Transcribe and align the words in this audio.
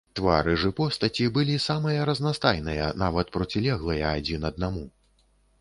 Твары 0.17 0.53
ж 0.61 0.69
і 0.71 0.73
постаці 0.79 1.27
былі 1.35 1.57
самыя 1.67 2.07
разнастайныя, 2.11 2.89
нават 3.03 3.27
процілеглыя 3.37 4.17
адзін 4.19 4.49
аднаму. 4.51 4.85